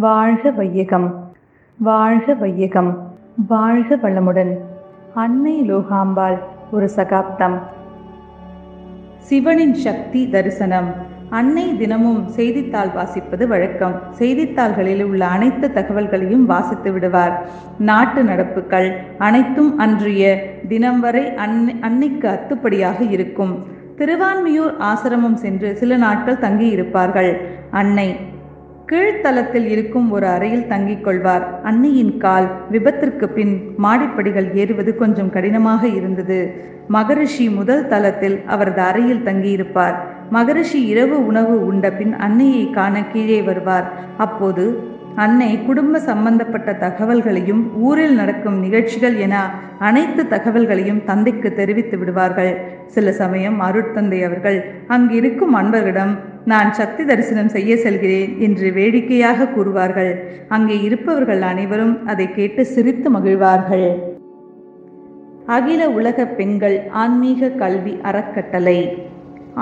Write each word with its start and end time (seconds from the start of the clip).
வாழ்க 0.00 0.50
வையகம் 0.50 1.06
வாழ்க 1.78 2.34
வையகம் 2.34 2.90
வாழ்க 3.48 3.96
வளமுடன். 3.96 4.52
அன்னை 5.14 5.72
லோகாம்பாள் 5.72 6.38
ஒரு 6.70 6.88
சகாப்தம். 6.88 7.56
சிவனின் 9.18 9.74
சக்தி 9.74 10.28
தரிசனம். 10.28 10.88
அன்னை 11.30 11.76
தினமும் 11.78 12.26
செய்தித்தாள் 12.26 12.88
வாசிப்பது 12.88 13.46
வழக்கம். 13.46 14.00
செய்தித்தாள்களில் 14.10 15.04
உள்ள 15.04 15.26
அனைத்து 15.26 15.70
தகவல்களையும் 15.74 16.46
வாசித்து 16.46 16.92
விடுவார். 16.92 17.46
நாட்டு 17.78 18.22
நடப்புகள் 18.22 18.96
அனைத்தும் 19.18 19.78
அன்றைய 19.78 20.52
தினம் 20.68 21.00
வரை 21.00 21.34
அன்னை 21.34 21.76
அன்னைக்கு 21.80 22.28
அத்துப்படியாக 22.28 23.10
இருக்கும். 23.10 23.66
திருவான்மியூர் 23.98 24.74
ஆசிரமம் 24.80 25.34
சென்று 25.34 25.76
சில 25.76 25.96
நாட்கள் 25.96 26.42
தங்கியிருப்பார்கள். 26.46 27.36
அன்னை 27.70 28.29
கீழ்த்தளத்தில் 28.92 29.66
இருக்கும் 29.66 30.10
ஒரு 30.10 30.26
அறையில் 30.26 30.66
தங்கிக் 30.66 31.04
கொள்வார். 31.04 31.62
அன்னையின் 31.62 32.16
கால் 32.16 32.46
விபத்திற்கு 32.70 33.28
பின் 33.28 33.52
மாடிப்படிகள் 33.82 34.54
ஏறுவது 34.54 34.96
கொஞ்சம் 34.96 35.30
கடினமாக 35.30 35.86
இருந்தது. 35.86 36.38
மகரிஷி 36.88 37.48
முதல் 37.48 37.88
தளத்தில் 37.88 38.40
அவரது 38.46 38.80
அறையில் 38.80 39.24
தங்கியிருப்பார். 39.24 39.96
மகரிஷி 40.30 40.84
இரவு 40.84 41.26
உணவு 41.26 41.66
உண்ட 41.66 41.92
பின் 41.92 42.14
அன்னையை 42.16 42.70
காண 42.70 43.04
கீழே 43.04 43.42
வருவார். 43.42 43.92
அப்போது 44.16 44.64
அன்னை 45.22 45.48
குடும்ப 45.66 46.00
சம்பந்தப்பட்ட 46.00 46.70
தகவல்களையும் 46.82 47.62
ஊரில் 47.78 48.14
நடக்கும் 48.14 48.58
நிகழ்ச்சிகள் 48.60 49.16
என 49.16 49.34
அனைத்து 49.78 50.22
தகவல்களையும் 50.24 51.00
தந்தைக்கு 51.04 51.48
தெரிவித்து 51.54 51.96
விடுவார்கள். 51.98 52.52
சில 52.86 53.12
சமயம் 53.12 53.58
அருட்தந்தை 53.60 54.20
அவர்கள் 54.24 54.58
அங்கிருக்கும் 54.86 55.56
அன்பர்களிடம் 55.56 56.12
நான் 56.44 56.70
சக்தி 56.72 57.04
தரிசனம் 57.04 57.48
செய்ய 57.48 57.72
செல்கிறேன் 57.76 58.32
என்று 58.38 58.68
வேடிக்கையாக 58.72 59.48
கூறுவார்கள். 59.56 60.12
அங்கே 60.48 60.78
இருப்பவர்கள் 60.82 61.42
அனைவரும் 61.42 61.94
அதை 62.06 62.28
கேட்டு 62.34 62.64
சிரித்து 62.66 63.10
மகிழ்வார்கள். 63.10 63.88
அகில 65.46 65.82
உலக 65.90 66.26
பெண்கள் 66.38 66.78
ஆன்மீக 67.02 67.50
கல்வி 67.62 67.94
அறக்கட்டளை. 68.02 68.78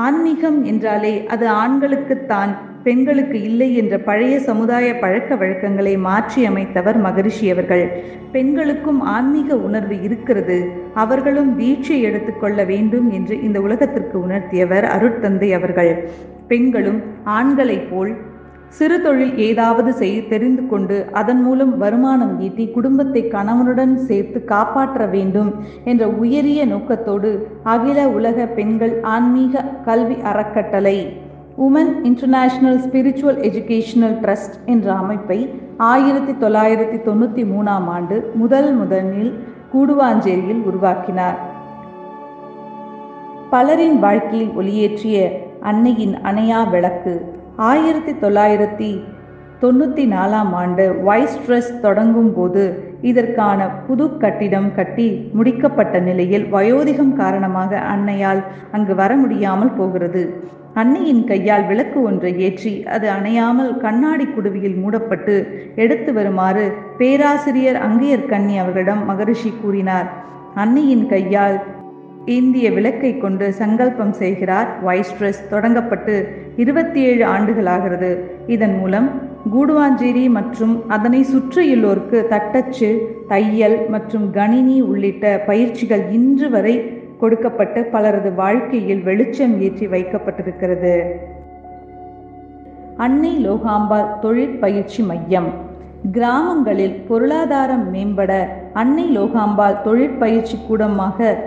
ஆன்மீகம் 0.06 0.58
என்றாலே 0.64 1.14
அது 1.26 1.46
ஆண்களுக்குத்தான் 1.62 2.50
பெண்களுக்கு 2.84 3.42
இல்லை 3.42 3.76
என்ற 3.76 3.98
பழைய 3.98 4.40
சமுதாய 4.40 4.94
பழக்க 4.94 5.36
வழக்கங்களை 5.36 5.96
மாற்றி 5.96 6.48
அமைத்தவர் 6.48 6.98
மகரிஷி 7.00 7.50
அவர்கள். 7.50 7.84
பெண்களுக்கும் 8.32 9.00
ஆன்மீக 9.00 9.56
உணர்வு 9.56 10.02
இருக்கிறது. 10.02 10.58
அவர்களும் 10.94 11.56
தீட்சை 11.56 12.02
எடுத்துக்கொள்ள 12.02 12.64
வேண்டும் 12.64 13.10
என்று 13.10 13.42
இந்த 13.42 13.60
உலகத்திற்கு 13.60 14.18
உணர்த்தியவர் 14.26 14.84
அருட்தந்தை 14.84 15.50
அவர்கள். 15.54 15.92
பெண்களும் 16.48 17.00
ஆண்களைப் 17.24 17.88
போல் 17.90 18.12
சிறு 18.68 19.00
தொழில் 19.00 19.36
ஏதாவது 19.38 19.92
செய் 19.92 20.28
தெரிந்து 20.28 20.66
கொண்டு 20.66 20.96
அதன் 21.12 21.42
மூலம் 21.42 21.78
வருமானம் 21.78 22.40
ஈட்டி 22.40 22.64
குடும்பத்தை 22.68 23.22
கணவனுடன் 23.28 23.94
சேர்த்து 23.98 24.44
காப்பாற்ற 24.44 25.06
வேண்டும் 25.06 25.52
என்ற 25.84 26.06
உயரிய 26.08 26.66
நோக்கத்தோடு 26.66 27.30
அகில 27.62 28.08
உலக 28.08 28.46
பெண்கள் 28.46 29.00
ஆன்மீக 29.02 29.64
கல்வி 29.84 30.16
அறக்கட்டளை 30.22 30.98
women 31.60 32.04
international 32.04 32.80
spiritual 32.80 33.38
educational 33.38 34.16
trust 34.22 34.56
என்ற 34.64 34.92
அமைப்பை 34.92 35.50
ஆயிரத்தி 35.76 36.32
தொள்ளாயிரத்தி 36.32 36.98
தொண்ணூற்றி 37.06 37.44
மூணாம் 37.44 37.86
ஆண்டு 37.86 38.30
முதல் 38.34 38.74
முதலில் 38.74 39.32
கூடுவாஞ்சேரியில் 39.72 40.62
உருவாக்கினார். 40.62 41.38
பலரின் 43.50 43.98
வாழ்க்கையில் 43.98 44.48
ஒளியேற்றிய 44.48 45.32
அன்னையின் 45.60 46.14
அணையா 46.22 46.70
விளக்கு 46.70 47.34
ஆயிரத்தி 47.56 48.12
தொள்ளாயிரத்தி 48.12 49.02
தொண்ணூற்றி 49.60 50.06
நாலாம் 50.06 50.52
ஆண்டு 50.52 51.02
வைஸ் 51.02 51.38
ட்ரஸ்ட் 51.48 51.80
தொடங்கும் 51.80 52.34
போது 52.34 52.87
இதற்கான 53.02 53.68
புது 53.68 54.16
கட்டிடம் 54.18 54.74
கட்டி 54.74 55.30
முடிக்கப்பட்ட 55.38 56.00
நிலையில் 56.00 56.44
வயோதிகம் 56.52 57.12
காரணமாக 57.12 57.78
அன்னையால் 57.78 58.44
அங்கு 58.70 58.94
வர 58.94 59.16
முடியாமல் 59.16 59.72
போகிறது. 59.72 60.42
அன்னையின் 60.74 61.24
கையால் 61.24 61.66
விளக்கு 61.66 62.02
ஒன்றை 62.02 62.40
ஏற்றி 62.40 62.84
அது 62.84 63.10
அணையாமல் 63.10 63.76
கண்ணாடி 63.76 64.24
குடுவியில் 64.24 64.76
மூடப்பட்டு 64.76 65.48
எடுத்து 65.74 66.12
வருமாறு 66.12 66.72
பேராசிரியர் 66.98 67.76
அங்கையர் 67.76 68.26
கண்ணி 68.26 68.58
அவர்களிடம் 68.58 69.04
மகரிஷி 69.04 69.52
கூறினார். 69.62 70.08
அன்னையின் 70.54 71.08
கையால் 71.08 71.58
இந்திய 72.24 72.70
விளக்கை 72.70 73.18
கொண்டு 73.18 73.52
சங்கல்பம் 73.52 74.12
செய்கிறார் 74.12 74.68
வைஸ்ட்ரஸ். 74.84 75.42
தொடங்கப்பட்டு 75.50 76.28
இருபத்தி 76.56 77.00
ஏழு 77.00 77.26
ஆண்டுகளாகிறது 77.26 78.18
இதன் 78.46 78.78
மூலம் 78.78 79.27
கூடுவாஞ்சேரி 79.52 80.30
மற்றும் 80.30 80.88
அதனை 80.88 81.24
சுற்றியுள்ளோருக்கு 81.32 82.26
தட்டச்சு 82.26 82.88
தையல் 83.28 83.88
மற்றும் 83.88 84.30
கணினி 84.30 84.80
உள்ளிட்ட 84.80 85.42
பயிற்சிகள் 85.46 86.10
இன்று 86.12 86.50
வரை 86.50 86.74
கொடுக்கப்பட்டு 87.18 87.84
பலரது 87.84 88.34
வாழ்க்கையில் 88.34 89.02
வெளிச்சம் 89.02 89.60
ஏற்றி 89.60 89.86
வைக்கப்பட்டிருக்கிறது. 89.86 91.04
அன்னை 92.96 93.48
லோகாம்பாள் 93.48 94.18
தொழிற்பயிற்சி 94.20 95.02
மையம். 95.02 95.50
கிராமங்களில் 96.12 96.96
பொருளாதாரம் 97.08 97.94
மேம்பட 97.94 98.32
அன்னை 98.72 99.18
லோகாம்பாள் 99.18 99.82
தொழிற்பயிற்சி 99.82 100.58
கூடமாக 100.68 101.38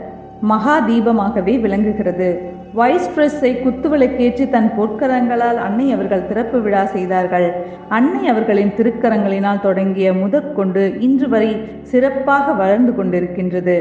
மகா 0.41 0.87
தீபமாகவே 0.87 1.59
விளங்குகிறது. 1.59 2.50
வைஸ் 2.73 3.09
பிரஸ்ஸை 3.15 3.49
குத்துவிளக்கேற்றி 3.63 4.45
தன் 4.49 4.69
பொற்கரங்களால் 4.77 5.59
அன்னை 5.65 5.87
அவர்கள் 5.91 6.27
திறப்பு 6.27 6.57
விழா 6.61 6.83
செய்தார்கள். 6.85 7.47
அன்னை 7.89 8.21
அவர்களின் 8.27 8.73
திருக்கரங்களினால் 8.77 9.61
தொடங்கிய 9.61 10.09
முதற்கொண்டு 10.13 10.83
இன்று 10.99 11.27
வரை 11.29 11.51
சிறப்பாக 11.91 12.53
வளர்ந்து 12.53 12.93
கொண்டிருக்கின்றது. 12.93 13.75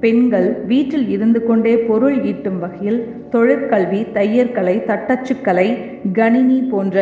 பெண்கள் 0.00 0.48
வீட்டில் 0.66 1.06
இருந்து 1.08 1.40
கொண்டே 1.46 1.74
பொருள் 1.88 2.18
ஈட்டும் 2.24 2.58
வகையில் 2.58 3.00
தொழிற்கல்வி 3.32 4.00
தையற்கலை 4.16 4.76
தட்டச்சுக்கலை 4.90 5.68
கணினி 6.12 6.58
போன்ற 6.72 6.96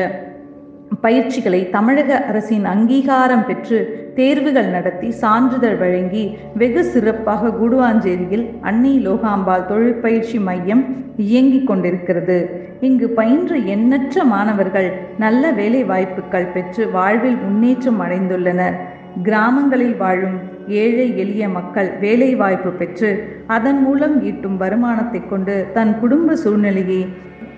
பயிற்சிகளை 1.00 1.60
தமிழக 1.70 2.10
அரசின் 2.30 2.66
அங்கீகாரம் 2.74 3.46
பெற்று 3.46 3.78
தேர்வுகள் 4.18 4.68
நடத்தி 4.74 5.08
சான்றிதழ் 5.22 5.78
வழங்கி 5.80 6.24
வெகு 6.60 6.82
சிறப்பாக 6.84 7.52
குடுவாஞ்சேரியில் 7.60 8.44
அன்னை 8.68 8.92
லோகாம்பாள் 9.06 9.66
தொழிற்பயிற்சி 9.66 10.38
மையம் 10.48 10.82
இயங்கிக் 11.26 11.68
கொண்டிருக்கிறது. 11.68 12.38
இங்கு 12.80 13.06
பயின்ற 13.18 13.54
எண்ணற்ற 13.74 14.24
மாணவர்கள் 14.24 14.88
நல்ல 15.18 15.52
வேலை 15.52 15.82
வாய்ப்புகள் 15.84 16.52
பெற்று 16.54 16.84
வாழ்வில் 16.90 17.38
முன்னேற்றம் 17.44 18.00
அடைந்துள்ளனர். 18.00 18.76
கிராமங்களில் 19.26 19.96
வாழும் 19.96 20.38
ஏழை 20.82 21.06
எளிய 21.22 21.44
மக்கள் 21.48 21.88
வேலை 22.00 22.30
வாய்ப்பு 22.34 22.70
பெற்று 22.70 23.10
அதன் 23.56 23.80
மூலம் 23.84 24.16
ஈட்டும் 24.22 24.56
வருமானத்தை 24.56 25.20
கொண்டு 25.28 25.54
தன் 25.72 25.94
குடும்ப 26.00 26.36
சூழ்நிலையை 26.36 27.00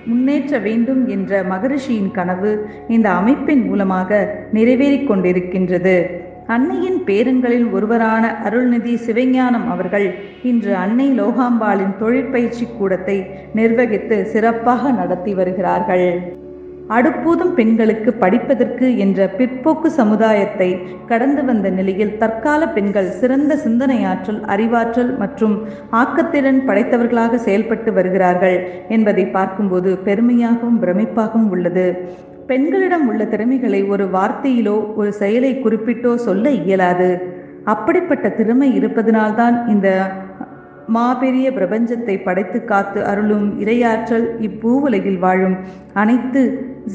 முன்னேற்ற 0.04 0.58
வேண்டும் 0.66 1.02
என்ற 1.08 1.40
மகரிஷியின் 1.52 2.10
கனவு 2.10 2.52
இந்த 2.88 3.08
அமைப்பின் 3.10 3.64
மூலமாக 3.68 4.20
நிறைவேறிக் 4.52 5.08
கொண்டிருக்கின்றது. 5.10 5.96
அன்னையின் 6.54 6.98
பேரன்களில் 7.06 7.66
ஒருவரான 7.70 8.24
அருள்நிதி 8.46 8.92
சிவஞானம் 9.06 9.66
அவர்கள் 9.72 10.06
இன்று 10.42 10.72
அன்னை 10.74 11.06
லோகாம்பாளின் 11.20 11.94
தொழிற்பயிற்சி 11.98 12.66
கூடத்தை 12.78 13.16
நிர்வகித்து 13.54 14.16
சிறப்பாக 14.26 14.90
நடத்தி 14.90 15.32
வருகிறார்கள். 15.34 16.06
அடுப்பூதும் 16.96 17.52
பெண்களுக்கு 17.54 18.10
படிப்பதற்கு 18.12 18.86
என்ற 18.96 19.26
பிற்போக்கு 19.38 19.88
சமுதாயத்தை 19.98 20.68
கடந்து 21.06 21.44
வந்த 21.44 21.70
நிலையில் 21.70 22.16
தற்கால 22.16 22.68
பெண்கள் 22.68 23.10
சிறந்த 23.10 23.58
சிந்தனையாற்றல் 23.64 24.40
அறிவாற்றல் 24.54 25.12
மற்றும் 25.16 25.56
ஆக்கத்திறன் 25.92 26.62
படைத்தவர்களாக 26.66 27.40
செயல்பட்டு 27.46 27.92
வருகிறார்கள் 27.92 28.58
என்பதை 28.88 29.26
பார்க்கும்போது 29.26 29.92
பெருமையாகவும் 30.04 30.80
பிரமிப்பாகவும் 30.84 31.50
உள்ளது. 31.50 31.86
பெண்களிடம் 32.50 33.08
உள்ள 33.08 33.22
திறமைகளை 33.24 33.84
ஒரு 33.84 34.04
வார்த்தையிலோ 34.04 34.94
ஒரு 34.94 35.12
செயலை 35.12 35.50
குறிப்பிட்டோ 35.54 36.14
சொல்ல 36.14 36.50
இயலாது. 36.50 37.08
அப்படிப்பட்ட 37.64 38.26
திறமை 38.28 38.68
இருப்பதனால்தான் 38.78 39.56
இந்த 39.66 39.88
மாபெரிய 40.94 41.48
பிரபஞ்சத்தை 41.58 42.14
படைத்து 42.24 42.64
காத்து 42.64 43.04
அருளும் 43.04 43.60
இரையாற்றல் 43.60 44.26
இப்பூவுலகில் 44.46 45.18
வாழும். 45.18 45.56
அனைத்து 45.92 46.42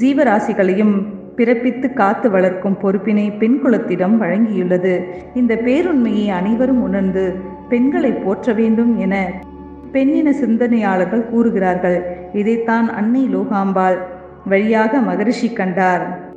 ஜீவராசிகளையும் 0.01 0.95
பிறப்பித்து 1.37 1.93
காத்து 1.93 2.31
வளர்க்கும் 2.31 2.79
பொறுப்பினை 2.81 3.27
பெண் 3.37 3.59
குலத்திடம் 3.63 4.17
வழங்கியுள்ளது. 4.21 4.95
இந்த 5.33 5.55
பேருண்மையை 5.55 6.25
அனைவரும் 6.29 6.81
உணர்ந்து 6.81 7.25
பெண்களை 7.69 8.11
போற்ற 8.11 8.53
வேண்டும் 8.53 8.99
என 8.99 9.15
பெண்ணின 9.93 10.29
சிந்தனையாளர்கள் 10.29 11.29
கூறுகிறார்கள். 11.29 11.99
இதைத்தான் 12.33 12.89
அன்னை 12.89 13.29
லோகாம்பாள் 13.35 13.99
வழியாக 14.45 14.99
மகரிஷி 14.99 15.49
கண்டார். 15.53 16.31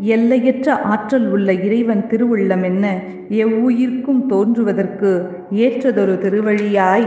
எல்லையற்ற 0.00 0.76
ஆற்றல் 0.80 1.26
உள்ள 1.30 1.52
இறைவன் 1.52 2.06
திருவுள்ளம் 2.10 2.64
என்ன? 2.64 2.84
எவ்வுயிர்க்கும் 3.30 4.26
தோன்றுவதற்கு 4.26 5.10
ஏற்றதொரு 5.50 6.14
திருவழியாய் 6.14 7.06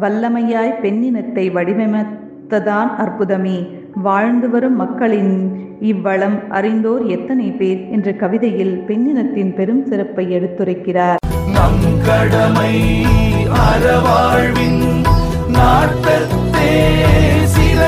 வல்லமையாய் 0.00 0.78
பெண்ணினத்தை 0.82 1.46
வடிவமைத்ததான் 1.56 2.90
அற்புதமே. 2.98 3.58
வாழ்ந்து 4.02 4.50
வரும் 4.50 4.76
மக்களின் 4.76 5.34
இவ்வளம் 5.80 6.38
அறிந்தோர் 6.48 7.06
எத்தனை 7.06 7.50
பேர் 7.50 7.90
என்ற 7.90 8.12
கவிதையில் 8.12 8.84
பெண்ணினத்தின் 8.88 9.54
பெரும் 9.54 9.84
சிறப்பை 9.86 10.26
எடுத்துரைக்கிறார். 10.36 11.20
நம் 11.52 11.84
கடமை 12.06 12.74
அறவாழ்வின் 13.64 14.82
நாட்டத்தே 15.56 16.72
சில 17.44 17.80